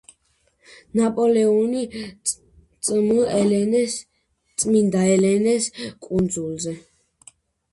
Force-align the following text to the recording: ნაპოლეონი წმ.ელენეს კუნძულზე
ნაპოლეონი 0.99 1.83
წმ.ელენეს 2.87 3.99
კუნძულზე 6.07 6.75